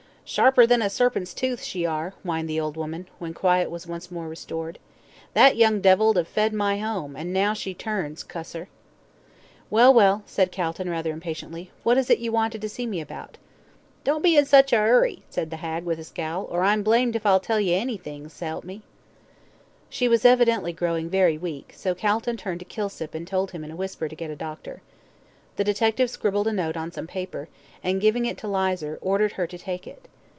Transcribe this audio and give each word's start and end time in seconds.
"Sharper 0.23 0.65
than 0.65 0.81
a 0.81 0.89
serpent's 0.89 1.33
tooth, 1.33 1.61
she 1.61 1.85
are," 1.85 2.13
whined 2.23 2.47
the 2.47 2.57
old 2.59 2.77
woman, 2.77 3.09
when 3.19 3.33
quiet 3.33 3.69
was 3.69 3.85
once 3.85 4.09
more 4.09 4.29
restored. 4.29 4.79
"That 5.33 5.57
young 5.57 5.81
devil 5.81 6.11
'ave 6.11 6.23
fed 6.23 6.53
at 6.53 6.57
my 6.57 6.81
'ome, 6.81 7.17
an' 7.17 7.33
now 7.33 7.53
she 7.53 7.73
turns, 7.73 8.23
cuss 8.23 8.53
her." 8.53 8.69
"Well 9.69 9.93
well," 9.93 10.23
said 10.25 10.49
Calton, 10.53 10.89
rather 10.89 11.11
impatiently, 11.11 11.69
"what 11.83 11.97
is 11.97 12.09
it 12.09 12.19
you 12.19 12.31
wanted 12.31 12.61
to 12.61 12.69
see 12.69 12.85
me 12.87 13.01
about?" 13.01 13.39
"Don't 14.05 14.21
be 14.21 14.37
in 14.37 14.45
such 14.45 14.71
a 14.71 14.77
'urry," 14.77 15.23
said 15.29 15.49
the 15.49 15.57
hag, 15.57 15.83
with 15.83 15.99
a 15.99 16.05
scowl, 16.05 16.47
"or 16.49 16.63
I'm 16.63 16.81
blamed 16.81 17.17
if 17.17 17.25
I 17.25 17.37
tell 17.39 17.59
you 17.59 17.75
anything, 17.75 18.29
s'elp 18.29 18.63
me." 18.63 18.83
She 19.89 20.07
was 20.07 20.23
evidently 20.23 20.71
growing 20.71 21.09
very 21.09 21.37
weak, 21.37 21.73
so 21.75 21.93
Calton 21.93 22.37
turned 22.37 22.59
to 22.61 22.65
Kilsip 22.65 23.13
and 23.13 23.27
told 23.27 23.51
him 23.51 23.65
in 23.65 23.71
a 23.71 23.75
whisper 23.75 24.07
to 24.07 24.15
get 24.15 24.31
a 24.31 24.37
doctor. 24.37 24.81
The 25.57 25.65
detective 25.65 26.09
scribbled 26.09 26.47
a 26.47 26.53
note 26.53 26.77
on 26.77 26.89
some 26.93 27.05
paper, 27.05 27.49
and, 27.83 27.99
giving 27.99 28.25
it 28.25 28.37
to 28.37 28.47
Lizer, 28.47 28.97
ordered 29.01 29.33
her 29.33 29.45
to 29.45 29.57
take 29.57 29.85
it. 29.85 30.07